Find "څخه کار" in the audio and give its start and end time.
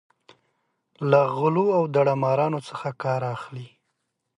2.69-3.21